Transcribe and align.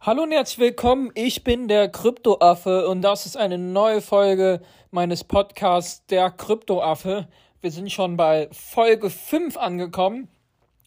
Hallo 0.00 0.22
und 0.22 0.30
herzlich 0.30 0.60
willkommen. 0.60 1.10
Ich 1.16 1.42
bin 1.42 1.66
der 1.66 1.88
Kryptoaffe 1.88 2.88
und 2.88 3.02
das 3.02 3.26
ist 3.26 3.36
eine 3.36 3.58
neue 3.58 4.00
Folge 4.00 4.60
meines 4.92 5.24
Podcasts 5.24 6.06
Der 6.06 6.30
Kryptoaffe. 6.30 7.26
Wir 7.60 7.72
sind 7.72 7.90
schon 7.90 8.16
bei 8.16 8.48
Folge 8.52 9.10
5 9.10 9.56
angekommen 9.56 10.28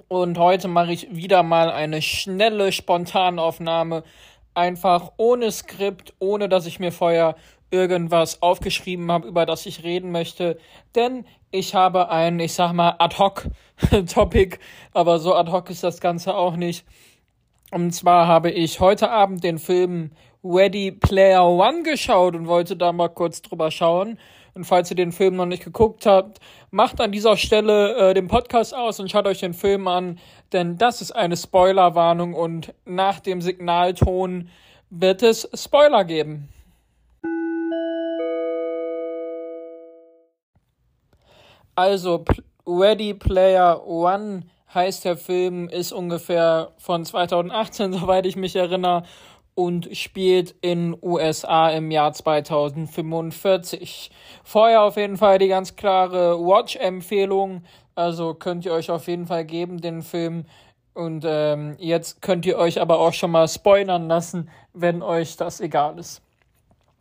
und 0.08 0.38
heute 0.38 0.70
mache 0.70 0.94
ich 0.94 1.14
wieder 1.14 1.44
mal 1.44 1.70
eine 1.70 2.02
schnelle 2.02 2.72
Spontanaufnahme. 2.72 4.04
Einfach 4.54 5.12
ohne 5.18 5.52
Skript, 5.52 6.14
ohne 6.20 6.48
dass 6.48 6.66
ich 6.66 6.80
mir 6.80 6.94
vorher 6.94 7.36
irgendwas 7.70 8.42
aufgeschrieben 8.42 9.12
habe, 9.12 9.28
über 9.28 9.46
das 9.46 9.66
ich 9.66 9.84
reden 9.84 10.12
möchte. 10.12 10.58
Denn 10.96 11.26
ich 11.52 11.76
habe 11.76 12.10
ein, 12.10 12.40
ich 12.40 12.54
sag 12.54 12.72
mal, 12.72 12.96
ad 12.98 13.18
hoc 13.18 13.48
Topic, 14.14 14.58
aber 14.94 15.20
so 15.20 15.36
ad 15.36 15.52
hoc 15.52 15.70
ist 15.70 15.84
das 15.84 16.00
Ganze 16.00 16.34
auch 16.34 16.56
nicht. 16.56 16.86
Und 17.72 17.92
zwar 17.92 18.28
habe 18.28 18.52
ich 18.52 18.82
heute 18.82 19.10
Abend 19.10 19.46
den 19.46 19.58
Film 19.58 20.12
Ready 20.44 20.92
Player 20.92 21.48
One 21.48 21.84
geschaut 21.84 22.36
und 22.36 22.46
wollte 22.48 22.76
da 22.76 22.92
mal 22.92 23.08
kurz 23.08 23.42
drüber 23.42 23.72
schauen. 23.72 24.20
Und 24.54 24.66
falls 24.66 24.90
ihr 24.90 24.98
den 24.98 25.14
Film 25.14 25.38
noch 25.38 25.46
nicht 25.46 25.64
geguckt 25.64 26.06
habt, 26.06 26.40
macht 26.70 27.00
an 27.00 27.14
dieser 27.14 27.38
Stelle 27.38 28.10
äh, 28.10 28.14
den 28.14 28.28
Podcast 28.28 28.76
aus 28.76 29.00
und 29.00 29.10
schaut 29.10 29.26
euch 29.26 29.40
den 29.40 29.54
Film 29.54 29.88
an, 29.88 30.20
denn 30.52 30.78
das 30.78 31.02
ist 31.02 31.14
eine 31.14 31.38
Spoilerwarnung 31.38 32.34
und 32.34 32.74
nach 32.84 33.22
dem 33.22 33.40
Signalton 33.40 34.50
wird 34.90 35.24
es 35.24 35.50
Spoiler 35.54 36.04
geben. 36.04 36.50
Also, 41.76 42.26
Ready 42.68 43.14
Player 43.14 43.88
One 43.88 44.44
heißt 44.74 45.06
der 45.06 45.18
Film, 45.18 45.68
ist 45.70 45.92
ungefähr 45.92 46.72
von 46.78 47.06
2018, 47.06 47.94
soweit 48.00 48.26
ich 48.26 48.36
mich 48.36 48.56
erinnere, 48.56 49.04
und 49.54 49.96
spielt 49.96 50.56
in 50.62 50.98
USA 51.02 51.70
im 51.70 51.92
Jahr 51.92 52.14
2045. 52.14 54.10
Vorher 54.44 54.84
auf 54.84 54.96
jeden 54.98 55.18
Fall 55.18 55.40
die 55.40 55.50
ganz 55.50 55.76
klare 55.76 56.40
Watch-Empfehlung, 56.40 57.64
also 57.96 58.34
könnt 58.34 58.66
ihr 58.66 58.72
euch 58.72 58.90
auf 58.90 59.08
jeden 59.08 59.28
Fall 59.28 59.46
geben, 59.46 59.82
den 59.82 60.02
Film. 60.02 60.46
Und 60.94 61.24
ähm, 61.26 61.76
jetzt 61.80 62.22
könnt 62.22 62.46
ihr 62.46 62.58
euch 62.58 62.82
aber 62.82 63.00
auch 63.00 63.14
schon 63.14 63.32
mal 63.32 63.48
spoilern 63.48 64.08
lassen, 64.08 64.50
wenn 64.74 65.02
euch 65.02 65.38
das 65.38 65.62
egal 65.62 66.00
ist. 66.00 66.22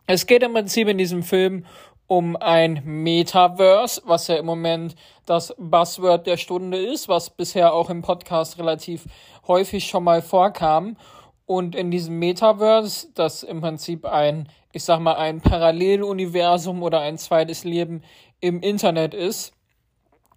Es 0.07 0.25
geht 0.25 0.43
im 0.43 0.53
Prinzip 0.53 0.87
in 0.87 0.97
diesem 0.97 1.23
Film 1.23 1.65
um 2.11 2.35
ein 2.35 2.81
Metaverse, 2.83 4.01
was 4.03 4.27
ja 4.27 4.35
im 4.35 4.45
Moment 4.45 4.95
das 5.25 5.55
Buzzword 5.57 6.27
der 6.27 6.35
Stunde 6.35 6.77
ist, 6.77 7.07
was 7.07 7.29
bisher 7.29 7.73
auch 7.73 7.89
im 7.89 8.01
Podcast 8.01 8.59
relativ 8.59 9.05
häufig 9.47 9.87
schon 9.87 10.03
mal 10.03 10.21
vorkam. 10.21 10.97
Und 11.45 11.73
in 11.73 11.89
diesem 11.89 12.19
Metaverse, 12.19 13.07
das 13.15 13.43
im 13.43 13.61
Prinzip 13.61 14.03
ein, 14.03 14.49
ich 14.73 14.83
sag 14.83 14.99
mal, 14.99 15.15
ein 15.15 15.39
Paralleluniversum 15.39 16.83
oder 16.83 16.99
ein 16.99 17.17
zweites 17.17 17.63
Leben 17.63 18.03
im 18.41 18.59
Internet 18.59 19.13
ist, 19.13 19.53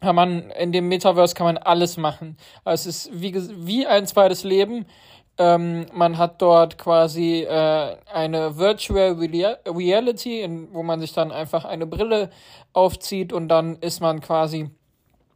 kann 0.01 0.15
man, 0.15 0.51
in 0.51 0.71
dem 0.71 0.87
Metaverse 0.87 1.35
kann 1.35 1.47
man 1.47 1.59
alles 1.59 1.97
machen. 1.97 2.37
Also 2.63 2.89
es 2.89 3.07
ist 3.07 3.21
wie, 3.21 3.35
wie 3.67 3.85
ein 3.85 4.07
zweites 4.07 4.45
Leben, 4.45 4.87
ähm, 5.39 5.87
man 5.93 6.19
hat 6.19 6.41
dort 6.41 6.79
quasi 6.79 7.43
äh, 7.43 7.97
eine 8.13 8.57
Virtual 8.57 9.13
Reality, 9.15 10.43
in, 10.43 10.73
wo 10.73 10.83
man 10.83 11.01
sich 11.01 11.13
dann 11.13 11.33
einfach 11.33 11.65
eine 11.65 11.87
Brille 11.87 12.31
aufzieht 12.73 13.33
und 13.33 13.49
dann 13.49 13.77
ist 13.77 14.01
man 14.01 14.21
quasi 14.21 14.71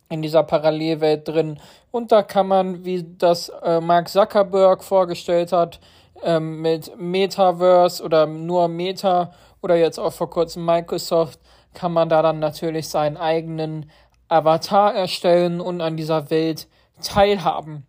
in 0.09 0.23
dieser 0.23 0.43
Parallelwelt 0.43 1.27
drin. 1.29 1.61
Und 1.91 2.13
da 2.13 2.23
kann 2.23 2.47
man, 2.47 2.85
wie 2.85 3.05
das 3.19 3.49
äh, 3.63 3.81
Mark 3.81 4.09
Zuckerberg 4.09 4.85
vorgestellt 4.85 5.53
hat, 5.53 5.81
ähm, 6.23 6.63
mit 6.63 6.99
Metaverse 6.99 8.03
oder 8.03 8.27
nur 8.27 8.69
Meta 8.69 9.33
oder 9.63 9.77
jetzt 9.77 9.99
auch 9.99 10.13
vor 10.13 10.31
kurzem 10.31 10.65
Microsoft, 10.65 11.41
kann 11.75 11.93
man 11.93 12.09
da 12.09 12.23
dann 12.23 12.39
natürlich 12.39 12.89
seinen 12.89 13.17
eigenen 13.17 13.91
Avatar 14.29 14.95
erstellen 14.95 15.61
und 15.61 15.81
an 15.81 15.97
dieser 15.97 16.31
Welt 16.31 16.69
teilhaben. 17.03 17.87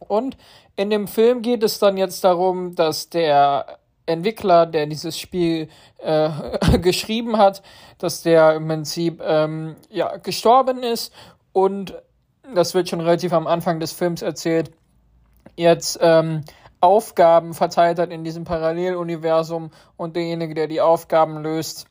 Und 0.00 0.36
in 0.76 0.90
dem 0.90 1.06
Film 1.06 1.42
geht 1.42 1.62
es 1.62 1.78
dann 1.78 1.96
jetzt 1.96 2.24
darum, 2.24 2.74
dass 2.74 3.10
der 3.10 3.78
Entwickler, 4.06 4.66
der 4.66 4.86
dieses 4.86 5.18
Spiel 5.18 5.68
äh, 5.98 6.30
geschrieben 6.78 7.38
hat, 7.38 7.62
dass 7.98 8.22
der 8.22 8.54
im 8.54 8.66
Prinzip 8.66 9.22
ähm, 9.24 9.76
ja, 9.88 10.16
gestorben 10.16 10.82
ist. 10.82 11.12
Und 11.52 11.94
das 12.54 12.74
wird 12.74 12.88
schon 12.88 13.00
relativ 13.00 13.32
am 13.32 13.46
Anfang 13.46 13.80
des 13.80 13.92
Films 13.92 14.22
erzählt, 14.22 14.72
jetzt 15.56 15.98
ähm, 16.00 16.42
Aufgaben 16.80 17.54
verteilt 17.54 17.98
hat 17.98 18.10
in 18.10 18.24
diesem 18.24 18.44
Paralleluniversum. 18.44 19.70
Und 19.96 20.16
derjenige, 20.16 20.54
der 20.54 20.66
die 20.66 20.80
Aufgaben 20.80 21.42
löst, 21.42 21.86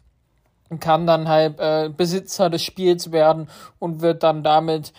kann 0.80 1.08
dann 1.08 1.28
halt 1.28 1.60
äh, 1.60 1.90
Besitzer 1.96 2.50
des 2.50 2.64
Spiels 2.64 3.12
werden 3.12 3.50
und 3.80 4.02
wird 4.02 4.24
dann 4.24 4.44
damit 4.44 4.94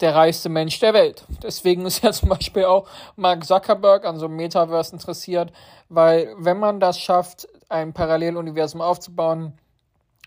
der 0.00 0.14
reichste 0.14 0.48
Mensch 0.48 0.78
der 0.80 0.94
Welt. 0.94 1.24
Deswegen 1.42 1.86
ist 1.86 2.02
ja 2.02 2.12
zum 2.12 2.28
Beispiel 2.28 2.64
auch 2.64 2.88
Mark 3.16 3.44
Zuckerberg 3.44 4.04
an 4.04 4.18
so 4.18 4.26
einem 4.26 4.36
Metaverse 4.36 4.92
interessiert, 4.92 5.52
weil 5.88 6.34
wenn 6.38 6.58
man 6.58 6.80
das 6.80 6.98
schafft, 6.98 7.48
ein 7.68 7.92
Paralleluniversum 7.92 8.80
aufzubauen, 8.80 9.52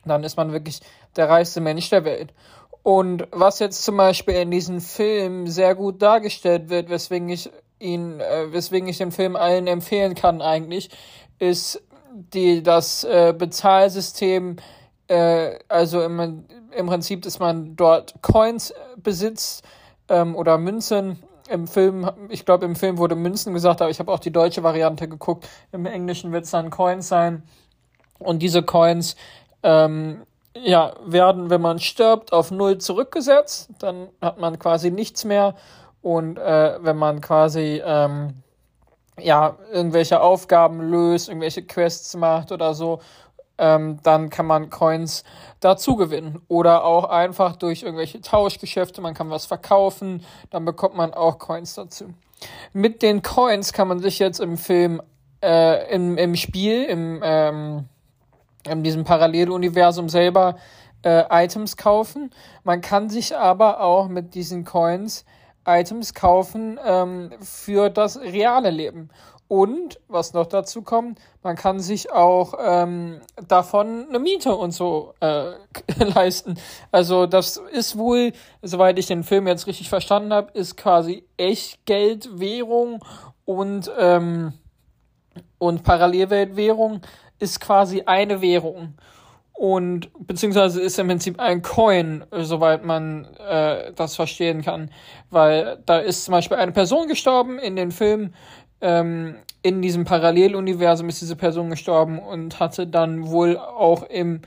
dann 0.05 0.23
ist 0.23 0.37
man 0.37 0.51
wirklich 0.51 0.81
der 1.15 1.29
reichste 1.29 1.61
Mensch 1.61 1.89
der 1.89 2.05
Welt. 2.05 2.33
Und 2.83 3.27
was 3.31 3.59
jetzt 3.59 3.83
zum 3.83 3.97
Beispiel 3.97 4.35
in 4.35 4.51
diesem 4.51 4.81
Film 4.81 5.47
sehr 5.47 5.75
gut 5.75 6.01
dargestellt 6.01 6.69
wird, 6.69 6.89
weswegen 6.89 7.29
ich 7.29 7.49
ihn, 7.79 8.19
äh, 8.19 8.51
weswegen 8.51 8.87
ich 8.87 8.97
den 8.97 9.11
Film 9.11 9.35
allen 9.35 9.67
empfehlen 9.67 10.15
kann 10.15 10.41
eigentlich, 10.41 10.89
ist 11.39 11.81
die, 12.11 12.63
das 12.63 13.03
äh, 13.03 13.33
Bezahlsystem, 13.37 14.57
äh, 15.07 15.59
also 15.67 16.01
im, 16.01 16.45
im 16.75 16.87
Prinzip, 16.87 17.21
dass 17.21 17.39
man 17.39 17.75
dort 17.75 18.15
Coins 18.21 18.73
besitzt 18.97 19.63
ähm, 20.07 20.35
oder 20.35 20.57
Münzen. 20.57 21.21
Im 21.49 21.67
Film, 21.67 22.09
ich 22.29 22.45
glaube, 22.45 22.65
im 22.65 22.75
Film 22.75 22.97
wurde 22.97 23.15
Münzen 23.15 23.53
gesagt, 23.53 23.81
aber 23.81 23.89
ich 23.89 23.99
habe 23.99 24.11
auch 24.11 24.19
die 24.19 24.31
deutsche 24.31 24.61
Variante 24.61 25.07
geguckt. 25.07 25.47
Im 25.71 25.85
Englischen 25.85 26.31
wird 26.31 26.45
es 26.45 26.51
dann 26.51 26.69
Coins 26.69 27.07
sein. 27.07 27.43
Und 28.19 28.39
diese 28.39 28.61
Coins 28.61 29.15
ähm, 29.63 30.23
ja, 30.55 30.93
werden, 31.05 31.49
wenn 31.49 31.61
man 31.61 31.79
stirbt, 31.79 32.33
auf 32.33 32.51
Null 32.51 32.77
zurückgesetzt. 32.77 33.69
Dann 33.79 34.09
hat 34.21 34.39
man 34.39 34.59
quasi 34.59 34.91
nichts 34.91 35.25
mehr. 35.25 35.55
Und 36.01 36.37
äh, 36.37 36.77
wenn 36.81 36.97
man 36.97 37.21
quasi 37.21 37.81
ähm, 37.83 38.43
ja, 39.19 39.57
irgendwelche 39.71 40.21
Aufgaben 40.21 40.81
löst, 40.81 41.29
irgendwelche 41.29 41.63
Quests 41.63 42.15
macht 42.15 42.51
oder 42.51 42.73
so 42.73 42.99
ähm, 43.59 43.99
dann 44.03 44.29
kann 44.29 44.45
man 44.45 44.69
Coins 44.69 45.23
dazu 45.59 45.95
gewinnen. 45.95 46.41
Oder 46.47 46.83
auch 46.83 47.05
einfach 47.05 47.55
durch 47.55 47.83
irgendwelche 47.83 48.21
Tauschgeschäfte, 48.21 49.01
man 49.01 49.13
kann 49.13 49.29
was 49.29 49.45
verkaufen, 49.45 50.25
dann 50.49 50.65
bekommt 50.65 50.95
man 50.95 51.13
auch 51.13 51.37
Coins 51.37 51.75
dazu. 51.75 52.13
Mit 52.73 53.01
den 53.01 53.21
Coins 53.21 53.73
kann 53.73 53.87
man 53.87 53.99
sich 53.99 54.19
jetzt 54.19 54.39
im 54.39 54.57
Film, 54.57 55.01
äh, 55.43 55.93
im, 55.93 56.17
im 56.17 56.35
Spiel, 56.35 56.85
im, 56.85 57.21
ähm, 57.23 57.85
in 58.67 58.83
diesem 58.83 59.03
Paralleluniversum 59.03 60.09
selber 60.09 60.55
äh, 61.03 61.23
Items 61.29 61.77
kaufen. 61.77 62.31
Man 62.63 62.81
kann 62.81 63.09
sich 63.09 63.35
aber 63.35 63.81
auch 63.81 64.07
mit 64.07 64.35
diesen 64.35 64.65
Coins 64.65 65.25
Items 65.69 66.13
kaufen 66.13 66.79
ähm, 66.83 67.31
für 67.41 67.89
das 67.89 68.19
reale 68.19 68.69
Leben. 68.69 69.09
Und 69.47 69.99
was 70.07 70.33
noch 70.33 70.45
dazu 70.45 70.83
kommt, 70.83 71.19
man 71.41 71.55
kann 71.55 71.79
sich 71.79 72.11
auch 72.11 72.53
ähm, 72.63 73.19
davon 73.47 74.05
eine 74.07 74.19
Miete 74.19 74.55
und 74.55 74.71
so 74.71 75.15
äh, 75.21 75.53
leisten. 76.13 76.55
Also 76.91 77.25
das 77.25 77.57
ist 77.71 77.97
wohl, 77.97 78.33
soweit 78.61 78.99
ich 78.99 79.07
den 79.07 79.23
Film 79.23 79.47
jetzt 79.47 79.65
richtig 79.65 79.89
verstanden 79.89 80.33
habe, 80.33 80.51
ist 80.53 80.77
quasi 80.77 81.25
Echtgeldwährung 81.37 83.03
und 83.45 83.91
ähm, 83.97 84.53
und 85.57 85.83
Parallelweltwährung 85.83 87.01
ist 87.39 87.59
quasi 87.59 88.03
eine 88.05 88.41
Währung 88.41 88.93
und 89.59 90.09
beziehungsweise 90.25 90.79
ist 90.79 90.97
im 90.99 91.07
Prinzip 91.07 91.37
ein 91.37 91.61
Coin, 91.61 92.23
soweit 92.31 92.85
man 92.85 93.25
äh, 93.45 93.91
das 93.93 94.15
verstehen 94.15 94.61
kann, 94.61 94.89
weil 95.31 95.79
da 95.85 95.97
ist 95.97 96.23
zum 96.23 96.31
Beispiel 96.31 96.55
eine 96.55 96.71
Person 96.71 97.09
gestorben 97.09 97.59
in 97.59 97.75
den 97.75 97.91
Film 97.91 98.33
ähm, 98.79 99.35
in 99.61 99.81
diesem 99.81 100.05
Paralleluniversum 100.05 101.09
ist 101.09 101.19
diese 101.19 101.35
Person 101.35 101.69
gestorben 101.69 102.19
und 102.19 102.61
hatte 102.61 102.87
dann 102.87 103.27
wohl 103.27 103.57
auch 103.57 104.03
im, 104.03 104.43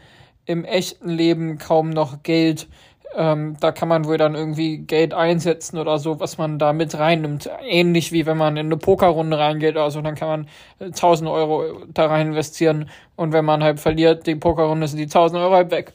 im 0.47 0.65
echten 0.65 1.11
Leben 1.11 1.59
kaum 1.59 1.91
noch 1.91 2.23
Geld. 2.23 2.67
Ähm, 3.15 3.57
da 3.61 3.73
kann 3.73 3.89
man 3.89 4.07
wohl 4.07 4.17
dann 4.17 4.35
irgendwie 4.35 4.79
Geld 4.79 5.13
einsetzen 5.13 5.79
oder 5.79 5.99
so, 5.99 6.19
was 6.19 6.39
man 6.39 6.59
da 6.59 6.73
mit 6.73 6.99
reinnimmt. 6.99 7.51
Ähnlich 7.63 8.13
wie 8.13 8.25
wenn 8.25 8.39
man 8.39 8.57
in 8.57 8.67
eine 8.67 8.77
Pokerrunde 8.77 9.39
reingeht 9.39 9.75
oder 9.75 9.91
so, 9.91 10.01
dann 10.01 10.15
kann 10.15 10.29
man 10.29 10.49
1000 10.81 11.29
äh, 11.29 11.33
Euro 11.33 11.85
da 11.93 12.07
rein 12.07 12.29
investieren 12.29 12.89
und 13.17 13.33
wenn 13.33 13.45
man 13.45 13.63
halt 13.63 13.81
verliert, 13.81 14.27
die 14.27 14.35
Pokerrunde 14.35 14.89
sind 14.89 14.99
die 14.99 15.05
1000 15.05 15.41
Euro 15.43 15.55
halt 15.55 15.71
weg. 15.71 15.93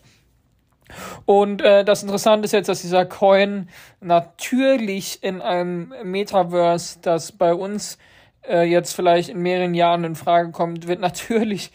Und 1.25 1.61
äh, 1.61 1.83
das 1.83 2.03
Interessante 2.03 2.45
ist 2.45 2.53
jetzt, 2.53 2.69
dass 2.69 2.81
dieser 2.81 3.05
Coin 3.05 3.69
natürlich 3.99 5.21
in 5.23 5.41
einem 5.41 5.93
Metaverse, 6.03 6.99
das 7.01 7.31
bei 7.31 7.53
uns 7.53 7.97
äh, 8.47 8.63
jetzt 8.63 8.93
vielleicht 8.93 9.29
in 9.29 9.41
mehreren 9.41 9.73
Jahren 9.73 10.03
in 10.03 10.15
Frage 10.15 10.51
kommt, 10.51 10.87
wird 10.87 10.99
natürlich 11.01 11.71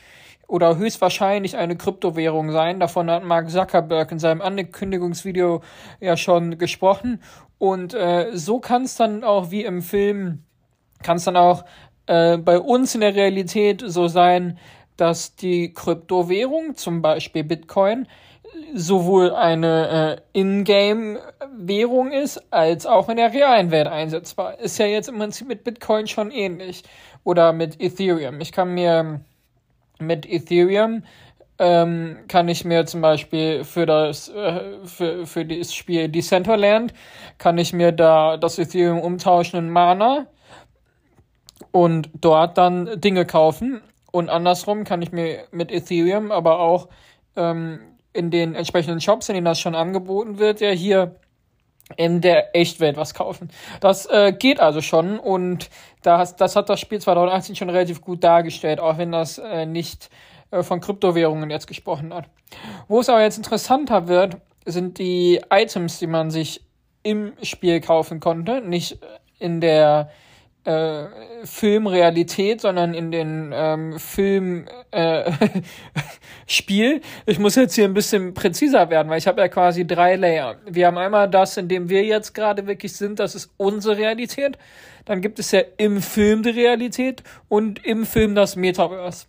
oder 0.52 0.76
höchstwahrscheinlich 0.76 1.56
eine 1.56 1.76
Kryptowährung 1.76 2.52
sein. 2.52 2.78
Davon 2.78 3.10
hat 3.10 3.24
Mark 3.24 3.48
Zuckerberg 3.48 4.12
in 4.12 4.18
seinem 4.18 4.42
Ankündigungsvideo 4.42 5.62
ja 5.98 6.18
schon 6.18 6.58
gesprochen. 6.58 7.22
Und 7.56 7.94
äh, 7.94 8.36
so 8.36 8.60
kann 8.60 8.82
es 8.82 8.96
dann 8.96 9.24
auch 9.24 9.50
wie 9.50 9.64
im 9.64 9.80
Film, 9.80 10.42
kann 11.02 11.16
es 11.16 11.24
dann 11.24 11.38
auch 11.38 11.64
äh, 12.06 12.36
bei 12.36 12.60
uns 12.60 12.94
in 12.94 13.00
der 13.00 13.14
Realität 13.14 13.82
so 13.86 14.08
sein, 14.08 14.58
dass 14.98 15.36
die 15.36 15.72
Kryptowährung, 15.72 16.76
zum 16.76 17.00
Beispiel 17.00 17.44
Bitcoin, 17.44 18.06
sowohl 18.74 19.32
eine 19.32 20.20
äh, 20.34 20.38
Ingame-Währung 20.38 22.12
ist, 22.12 22.52
als 22.52 22.84
auch 22.84 23.08
in 23.08 23.16
der 23.16 23.32
realen 23.32 23.70
Welt 23.70 23.88
einsetzbar. 23.88 24.58
Ist 24.60 24.78
ja 24.78 24.84
jetzt 24.84 25.08
im 25.08 25.16
Prinzip 25.16 25.48
mit 25.48 25.64
Bitcoin 25.64 26.08
schon 26.08 26.30
ähnlich. 26.30 26.82
Oder 27.24 27.54
mit 27.54 27.80
Ethereum. 27.80 28.40
Ich 28.40 28.52
kann 28.52 28.74
mir 28.74 29.20
mit 30.02 30.26
Ethereum 30.26 31.04
ähm, 31.58 32.18
kann 32.28 32.48
ich 32.48 32.64
mir 32.64 32.86
zum 32.86 33.00
Beispiel 33.00 33.64
für 33.64 33.86
das, 33.86 34.28
äh, 34.28 34.84
für, 34.84 35.26
für 35.26 35.44
das 35.44 35.74
Spiel 35.74 36.08
Decentraland, 36.08 36.92
kann 37.38 37.58
ich 37.58 37.72
mir 37.72 37.92
da 37.92 38.36
das 38.36 38.58
Ethereum 38.58 39.00
umtauschen 39.00 39.58
in 39.58 39.70
Mana 39.70 40.26
und 41.70 42.10
dort 42.20 42.58
dann 42.58 43.00
Dinge 43.00 43.26
kaufen. 43.26 43.80
Und 44.10 44.28
andersrum 44.28 44.84
kann 44.84 45.02
ich 45.02 45.12
mir 45.12 45.44
mit 45.52 45.70
Ethereum 45.70 46.32
aber 46.32 46.58
auch 46.58 46.88
ähm, 47.36 47.80
in 48.12 48.30
den 48.30 48.54
entsprechenden 48.54 49.00
Shops, 49.00 49.28
in 49.28 49.34
denen 49.34 49.44
das 49.44 49.60
schon 49.60 49.74
angeboten 49.74 50.38
wird, 50.38 50.60
ja 50.60 50.70
hier 50.70 51.16
in 51.96 52.20
der 52.20 52.54
Echtwelt 52.56 52.96
was 52.96 53.14
kaufen. 53.14 53.50
Das 53.80 54.06
äh, 54.06 54.32
geht 54.32 54.60
also 54.60 54.80
schon 54.80 55.18
und 55.18 55.70
das, 56.02 56.36
das 56.36 56.56
hat 56.56 56.68
das 56.68 56.80
Spiel 56.80 57.00
2018 57.00 57.56
schon 57.56 57.70
relativ 57.70 58.00
gut 58.00 58.24
dargestellt, 58.24 58.80
auch 58.80 58.98
wenn 58.98 59.12
das 59.12 59.38
äh, 59.38 59.66
nicht 59.66 60.10
äh, 60.50 60.62
von 60.62 60.80
Kryptowährungen 60.80 61.50
jetzt 61.50 61.66
gesprochen 61.66 62.12
hat. 62.12 62.26
Wo 62.88 63.00
es 63.00 63.08
aber 63.08 63.22
jetzt 63.22 63.38
interessanter 63.38 64.08
wird, 64.08 64.36
sind 64.64 64.98
die 64.98 65.40
Items, 65.50 65.98
die 65.98 66.06
man 66.06 66.30
sich 66.30 66.62
im 67.02 67.32
Spiel 67.42 67.80
kaufen 67.80 68.20
konnte, 68.20 68.60
nicht 68.60 68.98
in 69.38 69.60
der 69.60 70.10
äh, 70.64 71.06
Filmrealität, 71.44 72.60
sondern 72.60 72.94
in 72.94 73.10
den 73.10 73.50
ähm, 73.52 73.98
Film 73.98 74.66
äh, 74.90 75.32
Spiel. 76.46 77.00
Ich 77.26 77.38
muss 77.38 77.56
jetzt 77.56 77.74
hier 77.74 77.84
ein 77.84 77.94
bisschen 77.94 78.34
präziser 78.34 78.88
werden, 78.90 79.08
weil 79.08 79.18
ich 79.18 79.26
habe 79.26 79.40
ja 79.40 79.48
quasi 79.48 79.86
drei 79.86 80.16
Layer. 80.16 80.56
Wir 80.66 80.86
haben 80.86 80.98
einmal 80.98 81.28
das, 81.28 81.56
in 81.56 81.68
dem 81.68 81.88
wir 81.88 82.04
jetzt 82.04 82.34
gerade 82.34 82.66
wirklich 82.66 82.92
sind, 82.94 83.18
das 83.18 83.34
ist 83.34 83.50
unsere 83.56 83.96
Realität. 83.96 84.58
Dann 85.04 85.20
gibt 85.20 85.38
es 85.38 85.50
ja 85.50 85.62
im 85.78 86.00
Film 86.00 86.42
die 86.42 86.50
Realität 86.50 87.22
und 87.48 87.84
im 87.84 88.06
Film 88.06 88.34
das 88.34 88.54
Metaverse. 88.54 89.26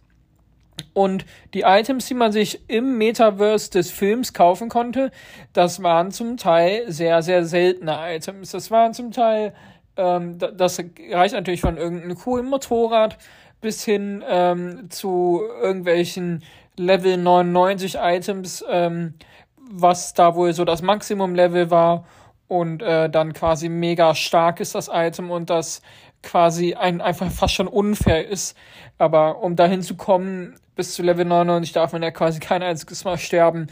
Und 0.93 1.25
die 1.53 1.61
Items, 1.61 2.05
die 2.07 2.13
man 2.13 2.31
sich 2.31 2.61
im 2.67 2.97
Metaverse 2.97 3.71
des 3.71 3.89
Films 3.89 4.33
kaufen 4.33 4.69
konnte, 4.69 5.11
das 5.53 5.81
waren 5.81 6.11
zum 6.11 6.37
Teil 6.37 6.91
sehr, 6.91 7.23
sehr 7.23 7.45
seltene 7.45 7.97
Items. 8.15 8.51
Das 8.51 8.69
waren 8.69 8.93
zum 8.93 9.11
Teil 9.11 9.53
ähm, 9.97 10.37
das 10.37 10.79
reicht 11.11 11.33
natürlich 11.33 11.61
von 11.61 11.77
irgendeinem 11.77 12.17
coolen 12.17 12.47
Motorrad 12.47 13.17
bis 13.61 13.83
hin 13.83 14.23
ähm, 14.27 14.89
zu 14.89 15.41
irgendwelchen 15.61 16.43
Level 16.75 17.17
99 17.17 17.95
Items, 17.99 18.63
ähm, 18.69 19.13
was 19.57 20.13
da 20.13 20.35
wohl 20.35 20.53
so 20.53 20.65
das 20.65 20.81
Maximum-Level 20.81 21.71
war. 21.71 22.05
Und 22.47 22.83
äh, 22.83 23.09
dann 23.09 23.33
quasi 23.33 23.69
mega 23.69 24.13
stark 24.15 24.59
ist 24.59 24.75
das 24.75 24.89
Item 24.91 25.31
und 25.31 25.49
das 25.49 25.81
quasi 26.21 26.73
ein, 26.73 27.01
einfach 27.01 27.31
fast 27.31 27.53
schon 27.53 27.67
unfair 27.67 28.27
ist. 28.27 28.57
Aber 28.97 29.41
um 29.41 29.55
dahin 29.55 29.81
zu 29.81 29.95
kommen, 29.95 30.55
bis 30.75 30.93
zu 30.93 31.03
Level 31.03 31.25
99 31.25 31.73
darf 31.73 31.93
man 31.93 32.03
ja 32.03 32.11
quasi 32.11 32.39
kein 32.39 32.63
einziges 32.63 33.05
Mal 33.05 33.17
sterben, 33.17 33.67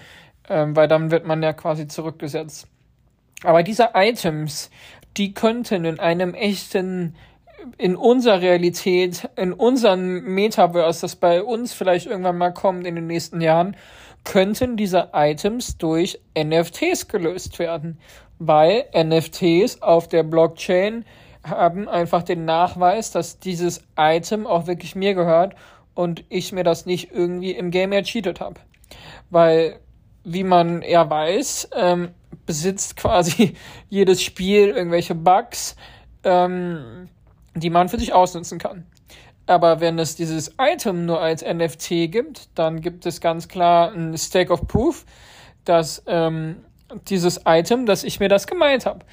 ähm, 0.49 0.75
weil 0.75 0.87
dann 0.87 1.11
wird 1.11 1.25
man 1.25 1.43
ja 1.43 1.53
quasi 1.53 1.87
zurückgesetzt. 1.87 2.67
Aber 3.43 3.63
diese 3.63 3.89
Items, 3.93 4.69
die 5.17 5.33
könnten 5.33 5.85
in 5.85 5.99
einem 5.99 6.33
echten, 6.33 7.15
in 7.77 7.95
unserer 7.95 8.41
Realität, 8.41 9.29
in 9.35 9.53
unserem 9.53 10.23
Metaverse, 10.23 11.01
das 11.01 11.15
bei 11.15 11.43
uns 11.43 11.73
vielleicht 11.73 12.07
irgendwann 12.07 12.37
mal 12.37 12.53
kommt 12.53 12.87
in 12.87 12.95
den 12.95 13.07
nächsten 13.07 13.41
Jahren, 13.41 13.75
könnten 14.23 14.77
diese 14.77 15.09
Items 15.13 15.77
durch 15.77 16.19
NFTs 16.37 17.07
gelöst 17.07 17.59
werden. 17.59 17.99
Weil 18.39 18.85
NFTs 18.95 19.81
auf 19.81 20.07
der 20.07 20.23
Blockchain 20.23 21.05
haben 21.43 21.87
einfach 21.87 22.23
den 22.23 22.45
Nachweis, 22.45 23.11
dass 23.11 23.39
dieses 23.39 23.83
Item 23.97 24.47
auch 24.47 24.67
wirklich 24.67 24.95
mir 24.95 25.13
gehört 25.13 25.55
und 25.93 26.23
ich 26.29 26.51
mir 26.51 26.63
das 26.63 26.85
nicht 26.85 27.11
irgendwie 27.11 27.51
im 27.51 27.71
Game 27.71 27.91
ercheatet 27.91 28.39
habe. 28.39 28.59
Weil, 29.29 29.79
wie 30.23 30.43
man 30.43 30.81
ja 30.81 31.09
weiß, 31.09 31.69
ähm, 31.75 32.09
besitzt 32.51 32.97
quasi 32.97 33.53
jedes 33.89 34.21
Spiel 34.21 34.71
irgendwelche 34.71 35.15
Bugs, 35.15 35.77
ähm, 36.25 37.07
die 37.55 37.69
man 37.69 37.87
für 37.87 37.97
sich 37.97 38.11
ausnutzen 38.11 38.59
kann. 38.59 38.85
Aber 39.47 39.79
wenn 39.79 39.97
es 39.99 40.17
dieses 40.17 40.53
Item 40.59 41.05
nur 41.05 41.21
als 41.21 41.45
NFT 41.45 42.11
gibt, 42.11 42.49
dann 42.55 42.81
gibt 42.81 43.05
es 43.05 43.21
ganz 43.21 43.47
klar 43.47 43.93
ein 43.93 44.17
Stake 44.17 44.51
of 44.51 44.67
Proof, 44.67 45.05
dass 45.63 46.03
ähm, 46.07 46.57
dieses 47.07 47.39
Item, 47.45 47.85
dass 47.85 48.03
ich 48.03 48.19
mir 48.19 48.27
das 48.27 48.47
gemeint 48.47 48.85
habe, 48.85 49.05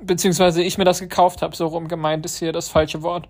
beziehungsweise 0.00 0.60
ich 0.60 0.76
mir 0.76 0.84
das 0.84 0.98
gekauft 0.98 1.40
habe, 1.40 1.54
so 1.54 1.68
rum 1.68 1.86
gemeint 1.86 2.24
ist 2.26 2.38
hier 2.38 2.52
das 2.52 2.68
falsche 2.68 3.02
Wort. 3.02 3.28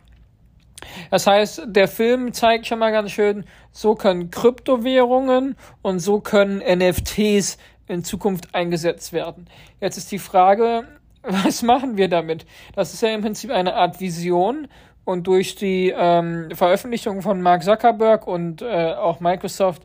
Das 1.10 1.26
heißt, 1.26 1.64
der 1.66 1.88
Film 1.88 2.32
zeigt 2.32 2.66
schon 2.66 2.78
mal 2.78 2.90
ganz 2.90 3.10
schön, 3.10 3.44
so 3.70 3.94
können 3.94 4.30
Kryptowährungen 4.30 5.56
und 5.82 5.98
so 5.98 6.20
können 6.20 6.58
NFTs 6.58 7.58
in 7.86 8.04
Zukunft 8.04 8.54
eingesetzt 8.54 9.12
werden. 9.12 9.46
Jetzt 9.80 9.96
ist 9.96 10.10
die 10.12 10.18
Frage, 10.18 10.84
was 11.22 11.62
machen 11.62 11.96
wir 11.96 12.08
damit? 12.08 12.46
Das 12.74 12.94
ist 12.94 13.02
ja 13.02 13.10
im 13.10 13.22
Prinzip 13.22 13.50
eine 13.50 13.74
Art 13.74 14.00
Vision 14.00 14.68
und 15.04 15.26
durch 15.26 15.56
die 15.56 15.92
ähm, 15.96 16.50
Veröffentlichung 16.52 17.22
von 17.22 17.42
Mark 17.42 17.62
Zuckerberg 17.64 18.26
und 18.26 18.62
äh, 18.62 18.92
auch 18.94 19.20
Microsoft 19.20 19.82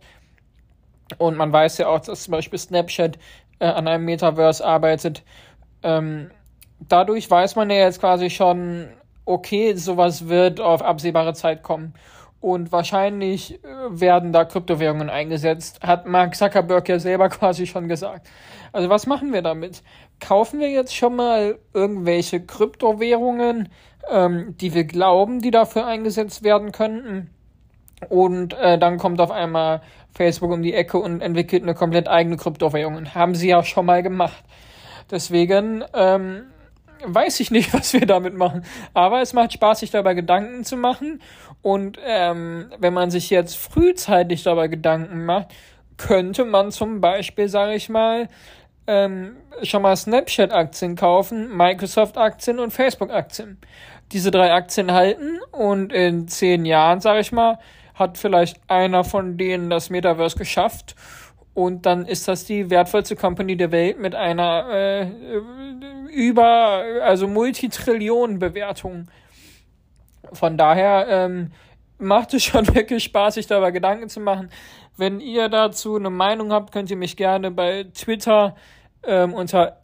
und 1.17 1.37
man 1.37 1.51
weiß 1.51 1.77
ja 1.77 1.87
auch, 1.87 1.99
dass 1.99 2.23
zum 2.23 2.33
Beispiel 2.33 2.59
Snapchat 2.59 3.17
äh, 3.59 3.65
an 3.65 3.87
einem 3.87 4.05
Metaverse 4.05 4.63
arbeitet. 4.63 5.23
Ähm, 5.83 6.31
dadurch 6.79 7.29
weiß 7.29 7.55
man 7.55 7.69
ja 7.69 7.77
jetzt 7.77 8.01
quasi 8.01 8.29
schon, 8.29 8.89
okay, 9.25 9.73
sowas 9.75 10.27
wird 10.27 10.59
auf 10.59 10.81
absehbare 10.81 11.33
Zeit 11.33 11.63
kommen 11.63 11.93
und 12.39 12.71
wahrscheinlich 12.71 13.63
äh, 13.63 13.67
werden 13.89 14.31
da 14.31 14.45
Kryptowährungen 14.45 15.09
eingesetzt, 15.09 15.81
hat 15.81 16.05
Mark 16.05 16.35
Zuckerberg 16.35 16.87
ja 16.89 16.99
selber 16.99 17.29
quasi 17.29 17.65
schon 17.67 17.87
gesagt. 17.87 18.27
Also 18.71 18.89
was 18.89 19.07
machen 19.07 19.33
wir 19.33 19.41
damit? 19.41 19.83
Kaufen 20.19 20.59
wir 20.59 20.69
jetzt 20.69 20.95
schon 20.95 21.15
mal 21.15 21.57
irgendwelche 21.73 22.45
Kryptowährungen, 22.45 23.69
ähm, 24.09 24.55
die 24.57 24.73
wir 24.73 24.83
glauben, 24.83 25.41
die 25.41 25.51
dafür 25.51 25.85
eingesetzt 25.87 26.43
werden 26.43 26.71
könnten? 26.71 27.29
Und 28.09 28.53
äh, 28.53 28.77
dann 28.77 28.97
kommt 28.97 29.19
auf 29.19 29.31
einmal 29.31 29.81
Facebook 30.11 30.51
um 30.51 30.61
die 30.61 30.73
Ecke 30.73 30.99
und 30.99 31.21
entwickelt 31.21 31.63
eine 31.63 31.73
komplett 31.73 32.07
eigene 32.07 32.37
Kryptowährung. 32.37 33.15
Haben 33.15 33.33
sie 33.33 33.49
ja 33.49 33.63
schon 33.63 33.87
mal 33.87 34.03
gemacht. 34.03 34.43
Deswegen 35.09 35.83
ähm, 35.93 36.43
weiß 37.03 37.39
ich 37.39 37.51
nicht, 37.51 37.73
was 37.73 37.93
wir 37.93 38.05
damit 38.05 38.35
machen. 38.35 38.63
Aber 38.93 39.21
es 39.21 39.33
macht 39.33 39.53
Spaß, 39.53 39.79
sich 39.79 39.91
dabei 39.91 40.13
Gedanken 40.13 40.63
zu 40.63 40.77
machen. 40.77 41.21
Und 41.61 41.97
ähm, 42.05 42.71
wenn 42.79 42.93
man 42.93 43.11
sich 43.11 43.29
jetzt 43.29 43.57
frühzeitig 43.57 44.43
dabei 44.43 44.67
Gedanken 44.67 45.25
macht, 45.25 45.47
könnte 45.97 46.45
man 46.45 46.71
zum 46.71 47.01
Beispiel, 47.01 47.49
sage 47.49 47.73
ich 47.73 47.89
mal, 47.89 48.29
ähm, 48.85 49.35
schon 49.63 49.81
mal 49.81 49.95
Snapchat-Aktien 49.95 50.95
kaufen, 50.95 51.55
Microsoft-Aktien 51.55 52.59
und 52.59 52.71
Facebook-Aktien. 52.71 53.59
Diese 54.11 54.31
drei 54.31 54.53
Aktien 54.53 54.93
halten 54.93 55.39
und 55.51 55.91
in 55.91 56.27
zehn 56.27 56.65
Jahren, 56.65 57.01
sage 57.01 57.19
ich 57.19 57.31
mal, 57.31 57.59
hat 57.95 58.17
vielleicht 58.17 58.61
einer 58.67 59.03
von 59.03 59.37
denen 59.37 59.69
das 59.69 59.89
Metaverse 59.89 60.37
geschafft 60.37 60.95
und 61.57 61.87
dann 61.87 62.05
ist 62.05 62.27
das 62.27 62.45
die 62.45 62.69
wertvollste 62.69 63.15
Company 63.15 63.57
der 63.57 63.71
Welt 63.71 63.99
mit 63.99 64.13
einer 64.13 64.69
äh, 64.69 65.07
über, 66.13 66.83
also 67.01 67.27
Multitrillionen 67.27 68.37
Bewertung. 68.37 69.07
Von 70.33 70.55
daher 70.55 71.07
ähm, 71.09 71.51
macht 71.97 72.35
es 72.35 72.43
schon 72.43 72.67
wirklich 72.75 73.03
Spaß, 73.05 73.33
sich 73.33 73.47
darüber 73.47 73.71
Gedanken 73.71 74.07
zu 74.07 74.19
machen. 74.19 74.51
Wenn 74.97 75.19
ihr 75.19 75.49
dazu 75.49 75.95
eine 75.95 76.11
Meinung 76.11 76.53
habt, 76.53 76.71
könnt 76.71 76.91
ihr 76.91 76.95
mich 76.95 77.17
gerne 77.17 77.49
bei 77.49 77.85
Twitter 77.85 78.55
ähm, 79.01 79.33
unter 79.33 79.79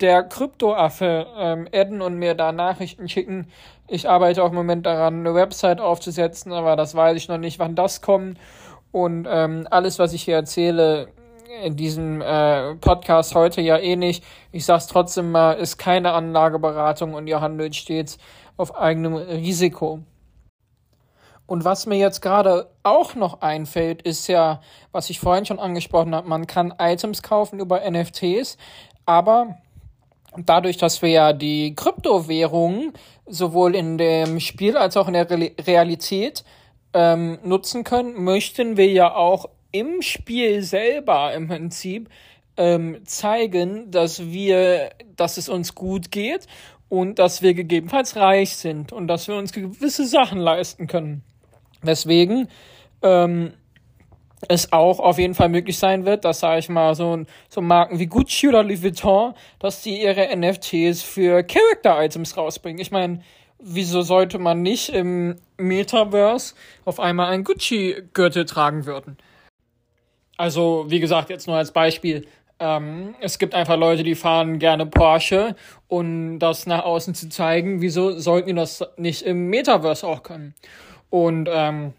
der 0.00 0.22
Kryptoaffe 0.22 1.26
ähm, 1.36 1.68
adden 1.74 2.00
und 2.00 2.14
mir 2.14 2.36
da 2.36 2.52
Nachrichten 2.52 3.06
schicken. 3.06 3.48
Ich 3.86 4.08
arbeite 4.08 4.42
auch 4.42 4.48
im 4.48 4.54
Moment 4.54 4.86
daran, 4.86 5.20
eine 5.20 5.34
Website 5.34 5.78
aufzusetzen, 5.78 6.54
aber 6.54 6.74
das 6.74 6.94
weiß 6.94 7.18
ich 7.18 7.28
noch 7.28 7.36
nicht, 7.36 7.58
wann 7.58 7.74
das 7.74 8.00
kommt. 8.00 8.38
Und 8.98 9.28
ähm, 9.30 9.68
alles, 9.70 10.00
was 10.00 10.12
ich 10.12 10.24
hier 10.24 10.34
erzähle, 10.34 11.06
in 11.62 11.76
diesem 11.76 12.20
äh, 12.20 12.74
Podcast 12.74 13.32
heute 13.36 13.60
ja 13.60 13.78
eh 13.78 13.94
nicht. 13.94 14.24
Ich 14.50 14.64
sag's 14.64 14.88
trotzdem 14.88 15.30
mal, 15.30 15.52
ist 15.52 15.78
keine 15.78 16.14
Anlageberatung 16.14 17.14
und 17.14 17.28
ihr 17.28 17.40
handelt 17.40 17.76
stets 17.76 18.18
auf 18.56 18.76
eigenem 18.76 19.14
Risiko. 19.14 20.00
Und 21.46 21.64
was 21.64 21.86
mir 21.86 21.96
jetzt 21.96 22.22
gerade 22.22 22.70
auch 22.82 23.14
noch 23.14 23.40
einfällt, 23.40 24.02
ist 24.02 24.26
ja, 24.26 24.60
was 24.90 25.10
ich 25.10 25.20
vorhin 25.20 25.46
schon 25.46 25.60
angesprochen 25.60 26.12
habe, 26.12 26.28
man 26.28 26.48
kann 26.48 26.74
Items 26.80 27.22
kaufen 27.22 27.60
über 27.60 27.88
NFTs, 27.88 28.56
aber 29.06 29.58
dadurch, 30.36 30.76
dass 30.76 31.02
wir 31.02 31.10
ja 31.10 31.32
die 31.32 31.72
Kryptowährungen 31.76 32.94
sowohl 33.26 33.76
in 33.76 33.96
dem 33.96 34.40
Spiel 34.40 34.76
als 34.76 34.96
auch 34.96 35.06
in 35.06 35.14
der 35.14 35.30
Realität 35.30 36.42
ähm, 36.98 37.38
nutzen 37.44 37.84
können, 37.84 38.24
möchten 38.24 38.76
wir 38.76 38.88
ja 38.88 39.14
auch 39.14 39.48
im 39.70 40.02
Spiel 40.02 40.62
selber 40.62 41.32
im 41.32 41.46
Prinzip 41.46 42.08
ähm, 42.56 42.98
zeigen, 43.04 43.92
dass 43.92 44.32
wir, 44.32 44.90
dass 45.14 45.36
es 45.36 45.48
uns 45.48 45.76
gut 45.76 46.10
geht 46.10 46.48
und 46.88 47.20
dass 47.20 47.40
wir 47.40 47.54
gegebenenfalls 47.54 48.16
reich 48.16 48.56
sind 48.56 48.92
und 48.92 49.06
dass 49.06 49.28
wir 49.28 49.36
uns 49.36 49.52
gewisse 49.52 50.08
Sachen 50.08 50.40
leisten 50.40 50.88
können. 50.88 51.22
Deswegen 51.84 52.48
ähm, 53.02 53.52
es 54.48 54.72
auch 54.72 54.98
auf 54.98 55.18
jeden 55.18 55.36
Fall 55.36 55.50
möglich 55.50 55.78
sein 55.78 56.04
wird, 56.04 56.24
dass, 56.24 56.40
sage 56.40 56.58
ich 56.58 56.68
mal, 56.68 56.96
so, 56.96 57.24
so 57.48 57.60
Marken 57.60 58.00
wie 58.00 58.06
Gucci 58.06 58.48
oder 58.48 58.64
Louis 58.64 58.82
Vuitton, 58.82 59.34
dass 59.60 59.82
die 59.82 60.02
ihre 60.02 60.36
NFTs 60.36 61.04
für 61.04 61.44
Character-Items 61.44 62.36
rausbringen. 62.36 62.80
Ich 62.80 62.90
meine, 62.90 63.20
wieso 63.58 64.02
sollte 64.02 64.38
man 64.38 64.62
nicht 64.62 64.90
im 64.90 65.36
Metaverse 65.56 66.54
auf 66.84 67.00
einmal 67.00 67.30
einen 67.32 67.44
Gucci-Gürtel 67.44 68.44
tragen 68.44 68.86
würden? 68.86 69.16
Also, 70.36 70.86
wie 70.88 71.00
gesagt, 71.00 71.30
jetzt 71.30 71.46
nur 71.48 71.56
als 71.56 71.72
Beispiel. 71.72 72.26
Ähm, 72.60 73.14
es 73.20 73.38
gibt 73.38 73.54
einfach 73.54 73.76
Leute, 73.76 74.02
die 74.02 74.14
fahren 74.14 74.58
gerne 74.58 74.86
Porsche 74.86 75.54
und 75.88 76.38
das 76.38 76.66
nach 76.66 76.84
außen 76.84 77.14
zu 77.14 77.28
zeigen, 77.28 77.80
wieso 77.80 78.18
sollten 78.18 78.48
die 78.48 78.54
das 78.54 78.84
nicht 78.96 79.22
im 79.22 79.48
Metaverse 79.48 80.06
auch 80.06 80.22
können? 80.22 80.54
Und 81.10 81.48
ähm, 81.52 81.92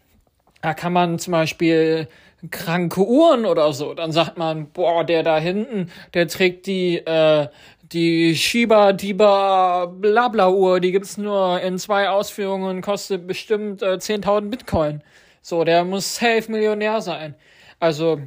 da 0.62 0.74
kann 0.74 0.92
man 0.92 1.18
zum 1.18 1.32
Beispiel 1.32 2.08
kranke 2.50 3.06
Uhren 3.06 3.44
oder 3.44 3.72
so. 3.72 3.94
Dann 3.94 4.12
sagt 4.12 4.38
man, 4.38 4.70
boah, 4.70 5.04
der 5.04 5.22
da 5.22 5.38
hinten, 5.38 5.90
der 6.14 6.28
trägt 6.28 6.66
die, 6.66 6.96
äh, 6.96 7.48
die 7.92 8.36
Shiba 8.36 8.92
Diba 8.92 9.86
Blabla 9.86 10.50
Uhr, 10.50 10.80
die 10.80 10.92
gibt's 10.92 11.16
nur 11.16 11.60
in 11.60 11.78
zwei 11.78 12.08
Ausführungen, 12.08 12.82
kostet 12.82 13.26
bestimmt 13.26 13.82
äh, 13.82 13.94
10.000 13.94 14.50
Bitcoin. 14.50 15.02
So, 15.42 15.64
der 15.64 15.84
muss 15.84 16.14
safe 16.16 16.50
Millionär 16.50 17.00
sein. 17.00 17.34
Also, 17.80 18.20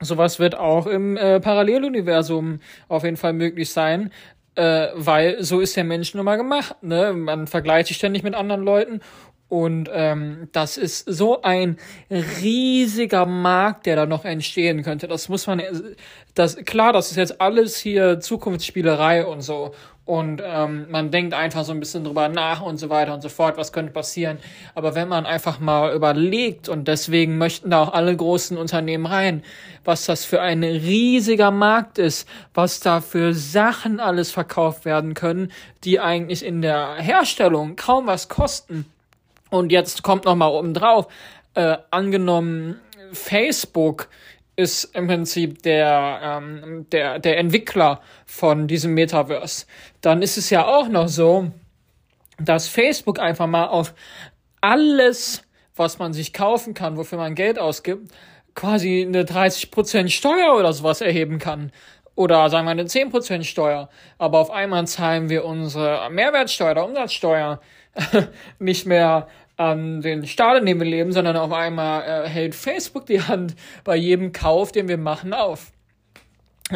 sowas 0.00 0.38
wird 0.38 0.54
auch 0.54 0.86
im 0.86 1.16
äh, 1.16 1.40
Paralleluniversum 1.40 2.60
auf 2.88 3.04
jeden 3.04 3.16
Fall 3.16 3.32
möglich 3.32 3.70
sein. 3.70 4.10
Äh, 4.54 4.88
weil 4.94 5.42
so 5.42 5.60
ist 5.60 5.76
der 5.76 5.84
Mensch 5.84 6.14
nun 6.14 6.26
mal 6.26 6.36
gemacht, 6.36 6.76
ne? 6.82 7.14
Man 7.14 7.46
vergleicht 7.46 7.88
sich 7.88 7.96
ständig 7.96 8.22
mit 8.22 8.34
anderen 8.34 8.62
Leuten 8.62 9.00
und 9.52 9.90
ähm, 9.92 10.48
das 10.52 10.78
ist 10.78 11.04
so 11.04 11.42
ein 11.42 11.76
riesiger 12.10 13.26
Markt, 13.26 13.84
der 13.84 13.96
da 13.96 14.06
noch 14.06 14.24
entstehen 14.24 14.82
könnte. 14.82 15.08
Das 15.08 15.28
muss 15.28 15.46
man, 15.46 15.60
das 16.34 16.56
klar, 16.56 16.94
das 16.94 17.10
ist 17.10 17.18
jetzt 17.18 17.38
alles 17.38 17.76
hier 17.76 18.18
Zukunftsspielerei 18.18 19.26
und 19.26 19.42
so. 19.42 19.74
Und 20.06 20.40
ähm, 20.42 20.86
man 20.88 21.10
denkt 21.10 21.34
einfach 21.34 21.66
so 21.66 21.72
ein 21.72 21.80
bisschen 21.80 22.02
drüber 22.02 22.30
nach 22.30 22.62
und 22.62 22.78
so 22.78 22.88
weiter 22.88 23.12
und 23.12 23.20
so 23.20 23.28
fort, 23.28 23.58
was 23.58 23.74
könnte 23.74 23.92
passieren. 23.92 24.38
Aber 24.74 24.94
wenn 24.94 25.08
man 25.08 25.26
einfach 25.26 25.60
mal 25.60 25.94
überlegt, 25.94 26.70
und 26.70 26.88
deswegen 26.88 27.36
möchten 27.36 27.68
da 27.68 27.82
auch 27.82 27.92
alle 27.92 28.16
großen 28.16 28.56
Unternehmen 28.56 29.04
rein, 29.04 29.42
was 29.84 30.06
das 30.06 30.24
für 30.24 30.40
ein 30.40 30.64
riesiger 30.64 31.50
Markt 31.50 31.98
ist, 31.98 32.26
was 32.54 32.80
da 32.80 33.02
für 33.02 33.34
Sachen 33.34 34.00
alles 34.00 34.30
verkauft 34.30 34.86
werden 34.86 35.12
können, 35.12 35.52
die 35.84 36.00
eigentlich 36.00 36.42
in 36.42 36.62
der 36.62 36.94
Herstellung 36.94 37.76
kaum 37.76 38.06
was 38.06 38.30
kosten 38.30 38.86
und 39.52 39.70
jetzt 39.70 40.02
kommt 40.02 40.24
noch 40.24 40.34
mal 40.34 40.48
oben 40.48 40.72
drauf, 40.72 41.08
äh, 41.54 41.76
angenommen, 41.90 42.80
Facebook 43.12 44.08
ist 44.56 44.84
im 44.96 45.06
Prinzip 45.06 45.62
der, 45.62 46.20
ähm, 46.22 46.86
der, 46.90 47.18
der 47.18 47.36
Entwickler 47.36 48.00
von 48.24 48.66
diesem 48.66 48.94
Metaverse. 48.94 49.66
Dann 50.00 50.22
ist 50.22 50.38
es 50.38 50.48
ja 50.48 50.66
auch 50.66 50.88
noch 50.88 51.08
so, 51.08 51.50
dass 52.38 52.66
Facebook 52.66 53.18
einfach 53.18 53.46
mal 53.46 53.66
auf 53.66 53.94
alles, 54.62 55.42
was 55.76 55.98
man 55.98 56.14
sich 56.14 56.32
kaufen 56.32 56.72
kann, 56.72 56.96
wofür 56.96 57.18
man 57.18 57.34
Geld 57.34 57.58
ausgibt, 57.58 58.10
quasi 58.54 59.04
eine 59.06 59.24
30% 59.24 60.08
Steuer 60.08 60.56
oder 60.58 60.72
sowas 60.72 61.02
erheben 61.02 61.38
kann. 61.38 61.72
Oder 62.14 62.48
sagen 62.48 62.66
wir 62.66 62.70
eine 62.70 62.84
10% 62.84 63.44
Steuer. 63.44 63.90
Aber 64.16 64.38
auf 64.38 64.50
einmal 64.50 64.86
zahlen 64.86 65.28
wir 65.28 65.44
unsere 65.44 66.08
Mehrwertsteuer 66.10 66.72
oder 66.72 66.84
Umsatzsteuer 66.86 67.60
nicht 68.58 68.86
mehr 68.86 69.28
an 69.56 70.00
den 70.00 70.26
Staat, 70.26 70.58
in 70.60 70.66
dem 70.66 70.80
wir 70.80 70.86
leben, 70.86 71.12
sondern 71.12 71.36
auf 71.36 71.52
einmal 71.52 72.02
äh, 72.02 72.28
hält 72.28 72.54
Facebook 72.54 73.06
die 73.06 73.22
Hand 73.22 73.54
bei 73.84 73.96
jedem 73.96 74.32
Kauf, 74.32 74.72
den 74.72 74.88
wir 74.88 74.98
machen, 74.98 75.32
auf. 75.32 75.72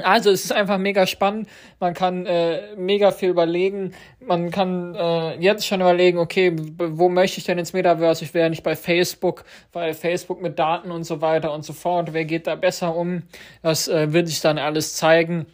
Also 0.03 0.31
es 0.31 0.45
ist 0.45 0.53
einfach 0.53 0.79
mega 0.79 1.07
spannend. 1.07 1.49
Man 1.81 1.95
kann 1.95 2.27
äh, 2.27 2.75
mega 2.77 3.13
viel 3.13 3.31
überlegen. 3.31 3.95
Man 4.21 4.51
kann 4.51 4.95
äh, 4.95 5.37
jetzt 5.41 5.67
schon 5.67 5.81
überlegen, 5.81 6.19
okay, 6.19 6.55
wo 6.77 7.09
möchte 7.09 7.39
ich 7.39 7.45
denn 7.45 7.59
ins 7.59 7.73
Metaverse? 7.73 8.25
Ich 8.25 8.35
wäre 8.35 8.51
nicht 8.51 8.63
bei 8.63 8.77
Facebook, 8.77 9.45
weil 9.73 9.95
Facebook 9.95 10.43
mit 10.43 10.59
Daten 10.59 10.91
und 10.91 11.05
so 11.05 11.21
weiter 11.21 11.53
und 11.53 11.65
so 11.65 11.73
fort. 11.73 12.13
Wer 12.13 12.25
geht 12.25 12.47
da 12.47 12.57
besser 12.57 12.95
um? 12.95 13.23
Das 13.63 13.89
äh, 13.89 14.13
wird 14.13 14.29
sich 14.29 14.41
dann 14.41 14.59
alles 14.59 14.95
zeigen. 14.97 15.47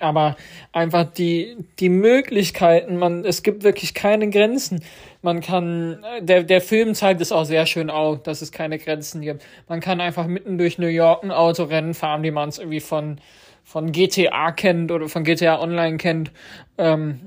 Aber 0.00 0.36
einfach 0.72 1.04
die, 1.04 1.56
die 1.78 1.88
Möglichkeiten, 1.88 2.96
man, 2.98 3.24
es 3.24 3.42
gibt 3.42 3.62
wirklich 3.62 3.94
keine 3.94 4.28
Grenzen. 4.30 4.82
Man 5.22 5.40
kann, 5.40 6.04
der, 6.20 6.42
der 6.42 6.60
Film 6.60 6.94
zeigt 6.94 7.20
es 7.20 7.30
auch 7.30 7.44
sehr 7.44 7.66
schön 7.66 7.88
auf, 7.88 8.22
dass 8.22 8.42
es 8.42 8.50
keine 8.50 8.78
Grenzen 8.78 9.20
gibt. 9.20 9.44
Man 9.68 9.80
kann 9.80 10.00
einfach 10.00 10.26
mitten 10.26 10.58
durch 10.58 10.78
New 10.78 10.88
York 10.88 11.22
ein 11.22 11.30
Autorennen 11.30 11.94
fahren, 11.94 12.24
wie 12.24 12.32
man 12.32 12.48
es 12.48 12.58
irgendwie 12.58 12.80
von, 12.80 13.20
von 13.62 13.92
GTA 13.92 14.50
kennt 14.52 14.90
oder 14.90 15.08
von 15.08 15.22
GTA 15.22 15.60
Online 15.60 15.98
kennt, 15.98 16.32
ähm, 16.78 17.20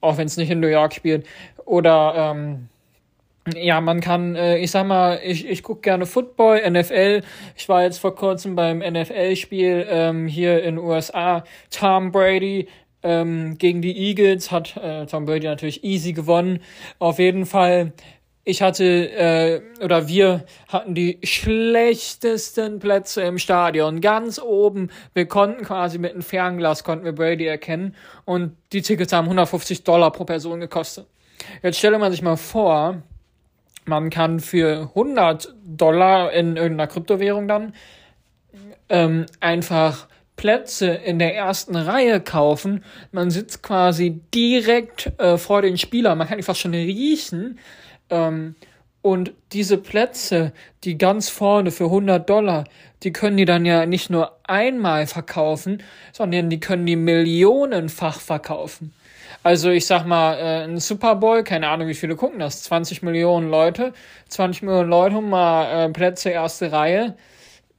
auch 0.00 0.16
wenn 0.16 0.26
es 0.26 0.38
nicht 0.38 0.50
in 0.50 0.60
New 0.60 0.68
York 0.68 0.94
spielt. 0.94 1.26
Oder, 1.66 2.32
ähm, 2.34 2.68
ja, 3.54 3.80
man 3.80 4.00
kann, 4.00 4.34
äh, 4.34 4.58
ich 4.58 4.70
sag 4.70 4.86
mal, 4.86 5.20
ich, 5.22 5.46
ich 5.46 5.62
gucke 5.62 5.82
gerne 5.82 6.06
Football, 6.06 6.68
NFL. 6.68 7.22
Ich 7.56 7.68
war 7.68 7.82
jetzt 7.82 7.98
vor 7.98 8.14
kurzem 8.14 8.56
beim 8.56 8.78
NFL-Spiel 8.78 9.86
ähm, 9.88 10.26
hier 10.26 10.62
in 10.62 10.78
USA. 10.78 11.44
Tom 11.70 12.10
Brady 12.10 12.68
ähm, 13.02 13.56
gegen 13.58 13.82
die 13.82 13.96
Eagles 13.96 14.50
hat 14.50 14.76
äh, 14.76 15.06
Tom 15.06 15.26
Brady 15.26 15.46
natürlich 15.46 15.84
easy 15.84 16.12
gewonnen. 16.12 16.60
Auf 16.98 17.18
jeden 17.18 17.46
Fall. 17.46 17.92
Ich 18.48 18.62
hatte 18.62 18.84
äh, 18.84 19.60
oder 19.82 20.06
wir 20.06 20.44
hatten 20.68 20.94
die 20.94 21.18
schlechtesten 21.24 22.78
Plätze 22.78 23.22
im 23.22 23.38
Stadion, 23.38 24.00
ganz 24.00 24.38
oben. 24.38 24.90
Wir 25.14 25.26
konnten 25.26 25.64
quasi 25.64 25.98
mit 25.98 26.12
einem 26.12 26.22
Fernglas 26.22 26.84
konnten 26.84 27.04
wir 27.04 27.12
Brady 27.12 27.44
erkennen 27.44 27.96
und 28.24 28.56
die 28.72 28.82
Tickets 28.82 29.12
haben 29.12 29.24
150 29.24 29.82
Dollar 29.82 30.12
pro 30.12 30.24
Person 30.24 30.60
gekostet. 30.60 31.06
Jetzt 31.62 31.78
stelle 31.78 31.98
man 31.98 32.12
sich 32.12 32.22
mal 32.22 32.36
vor, 32.36 33.02
man 33.86 34.10
kann 34.10 34.40
für 34.40 34.90
100 34.94 35.54
Dollar 35.64 36.32
in 36.32 36.56
irgendeiner 36.56 36.88
Kryptowährung 36.88 37.48
dann 37.48 37.74
ähm, 38.88 39.26
einfach 39.40 40.08
Plätze 40.36 40.88
in 40.88 41.18
der 41.18 41.34
ersten 41.34 41.76
Reihe 41.76 42.20
kaufen. 42.20 42.84
Man 43.10 43.30
sitzt 43.30 43.62
quasi 43.62 44.20
direkt 44.34 45.18
äh, 45.18 45.38
vor 45.38 45.62
den 45.62 45.78
Spielern. 45.78 46.18
Man 46.18 46.28
kann 46.28 46.42
fast 46.42 46.60
schon 46.60 46.74
riechen. 46.74 47.58
Ähm, 48.10 48.54
und 49.02 49.32
diese 49.52 49.78
Plätze, 49.78 50.52
die 50.84 50.98
ganz 50.98 51.28
vorne 51.28 51.70
für 51.70 51.84
100 51.84 52.28
Dollar, 52.28 52.64
die 53.02 53.12
können 53.12 53.36
die 53.36 53.44
dann 53.44 53.64
ja 53.64 53.86
nicht 53.86 54.10
nur 54.10 54.36
einmal 54.44 55.06
verkaufen, 55.06 55.82
sondern 56.12 56.50
die 56.50 56.60
können 56.60 56.86
die 56.86 56.96
millionenfach 56.96 58.20
verkaufen. 58.20 58.92
Also 59.42 59.70
ich 59.70 59.86
sag 59.86 60.06
mal, 60.06 60.34
äh, 60.34 60.64
ein 60.64 60.78
Super 60.78 61.16
Bowl, 61.16 61.44
keine 61.44 61.68
Ahnung, 61.68 61.88
wie 61.88 61.94
viele 61.94 62.16
gucken 62.16 62.38
das, 62.38 62.62
20 62.64 63.02
Millionen 63.02 63.50
Leute, 63.50 63.92
20 64.28 64.62
Millionen 64.62 64.90
Leute 64.90 65.20
mal 65.20 65.86
äh, 65.86 65.88
Plätze 65.90 66.30
erste 66.30 66.72
Reihe, 66.72 67.16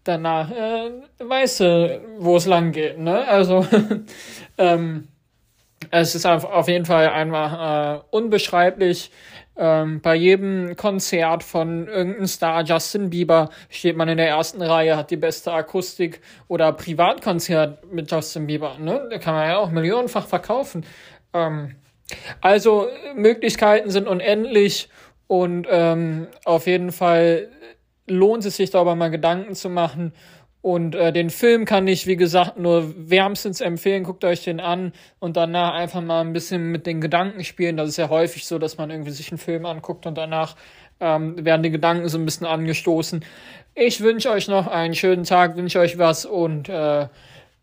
danach 0.03 0.51
äh, 0.51 0.91
weißt 1.19 1.59
du, 1.59 2.01
wo 2.19 2.37
es 2.37 2.45
lang 2.45 2.71
geht, 2.71 2.97
ne? 2.97 3.27
Also 3.27 3.65
ähm, 4.57 5.07
es 5.91 6.15
ist 6.15 6.25
auf 6.25 6.67
jeden 6.67 6.85
Fall 6.85 7.09
einfach 7.09 7.97
äh, 7.97 8.01
unbeschreiblich. 8.11 9.11
Ähm, 9.59 10.01
bei 10.01 10.13
jedem 10.15 10.75
Konzert 10.75 11.43
von 11.43 11.87
irgendeinem 11.87 12.27
Star, 12.27 12.63
Justin 12.63 13.09
Bieber, 13.09 13.49
steht 13.69 13.97
man 13.97 14.07
in 14.07 14.17
der 14.17 14.27
ersten 14.27 14.61
Reihe, 14.61 14.95
hat 14.95 15.09
die 15.09 15.17
beste 15.17 15.51
Akustik 15.51 16.21
oder 16.47 16.71
Privatkonzert 16.73 17.91
mit 17.91 18.11
Justin 18.11 18.45
Bieber. 18.45 18.77
Ne? 18.77 19.07
Da 19.09 19.17
kann 19.17 19.33
man 19.33 19.47
ja 19.49 19.57
auch 19.57 19.71
millionenfach 19.71 20.27
verkaufen. 20.27 20.85
Ähm, 21.33 21.75
also 22.41 22.87
Möglichkeiten 23.15 23.89
sind 23.89 24.07
unendlich 24.07 24.89
und 25.27 25.67
ähm, 25.69 26.27
auf 26.45 26.67
jeden 26.67 26.91
Fall 26.91 27.49
lohnt 28.07 28.45
es 28.45 28.55
sich 28.55 28.69
darüber 28.69 28.95
mal 28.95 29.11
Gedanken 29.11 29.55
zu 29.55 29.69
machen 29.69 30.13
Und 30.67 30.95
äh, 30.95 31.13
den 31.13 31.29
Film 31.29 31.63
kann 31.63 31.87
ich, 31.87 32.07
wie 32.07 32.17
gesagt, 32.17 32.57
nur 32.57 32.93
wärmstens 32.97 33.61
empfehlen. 33.61 34.03
Guckt 34.03 34.25
euch 34.25 34.43
den 34.43 34.59
an 34.59 34.91
und 35.19 35.37
danach 35.37 35.73
einfach 35.73 36.01
mal 36.01 36.19
ein 36.19 36.33
bisschen 36.33 36.71
mit 36.71 36.85
den 36.85 36.99
Gedanken 36.99 37.45
spielen. 37.45 37.77
Das 37.77 37.87
ist 37.87 37.95
ja 37.95 38.09
häufig 38.09 38.45
so, 38.45 38.59
dass 38.59 38.77
man 38.77 38.89
irgendwie 38.89 39.11
sich 39.11 39.31
einen 39.31 39.37
Film 39.37 39.65
anguckt 39.65 40.05
und 40.05 40.17
danach 40.17 40.57
ähm, 40.99 41.45
werden 41.45 41.63
die 41.63 41.69
Gedanken 41.71 42.09
so 42.09 42.17
ein 42.17 42.25
bisschen 42.25 42.47
angestoßen. 42.47 43.23
Ich 43.75 44.01
wünsche 44.01 44.29
euch 44.31 44.49
noch 44.49 44.67
einen 44.67 44.93
schönen 44.93 45.23
Tag, 45.23 45.55
wünsche 45.55 45.79
euch 45.79 45.99
was 45.99 46.25
und 46.25 46.67
äh, 46.67 47.07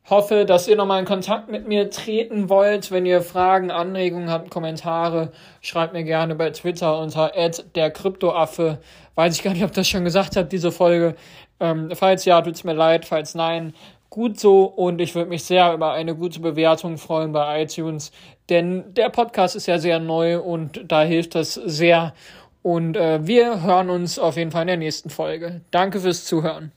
hoffe, 0.08 0.44
dass 0.44 0.68
ihr 0.68 0.76
nochmal 0.76 1.00
in 1.00 1.06
Kontakt 1.06 1.50
mit 1.50 1.66
mir 1.66 1.90
treten 1.90 2.49
wollt. 2.49 2.90
Wenn 2.90 3.06
ihr 3.06 3.23
Fragen, 3.23 3.70
Anregungen 3.70 4.30
habt, 4.30 4.50
Kommentare, 4.50 5.32
schreibt 5.62 5.92
mir 5.92 6.04
gerne 6.04 6.34
bei 6.34 6.50
Twitter 6.50 6.99
unter 6.99 7.32
der 7.75 7.90
Kryptoaffe. 7.90 8.78
Weiß 9.14 9.34
ich 9.34 9.42
gar 9.42 9.52
nicht, 9.52 9.64
ob 9.64 9.73
das 9.73 9.88
schon 9.88 10.04
gesagt 10.04 10.37
hat, 10.37 10.52
diese 10.52 10.73
Folge. 10.73 11.14
Ähm, 11.61 11.90
falls 11.94 12.25
ja, 12.25 12.42
tut's 12.42 12.64
mir 12.64 12.75
leid, 12.75 13.06
falls 13.06 13.34
nein, 13.34 13.75
gut 14.11 14.38
so 14.38 14.64
und 14.64 15.00
ich 15.00 15.14
würde 15.14 15.30
mich 15.30 15.44
sehr 15.44 15.73
über 15.73 15.92
eine 15.92 16.14
gute 16.14 16.40
Bewertung 16.40 16.99
freuen 16.99 17.32
bei 17.32 17.62
iTunes, 17.62 18.12
denn 18.49 18.94
der 18.94 19.08
Podcast 19.08 19.56
ist 19.56 19.66
ja 19.66 19.78
sehr 19.78 19.99
neu 19.99 20.40
und 20.40 20.82
da 20.87 21.02
hilft 21.02 21.34
das 21.34 21.54
sehr. 21.54 22.14
Und 22.62 22.96
äh, 22.96 23.26
wir 23.26 23.62
hören 23.62 23.90
uns 23.90 24.18
auf 24.18 24.37
jeden 24.37 24.50
Fall 24.50 24.62
in 24.62 24.68
der 24.68 24.76
nächsten 24.76 25.11
Folge. 25.11 25.62
Danke 25.70 26.00
fürs 26.00 26.25
Zuhören. 26.25 26.73